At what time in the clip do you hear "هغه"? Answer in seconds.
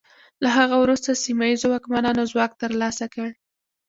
0.57-0.75